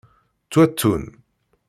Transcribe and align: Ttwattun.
Ttwattun. 0.45 1.03